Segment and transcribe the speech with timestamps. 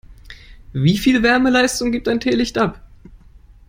[0.73, 2.81] Wie viel Wärmeleistung gibt ein Teelicht ab?